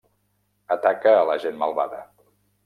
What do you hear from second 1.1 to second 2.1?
a la gent malvada.